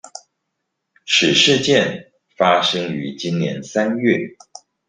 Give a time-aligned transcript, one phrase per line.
[1.05, 4.35] 此事件發生於今年三月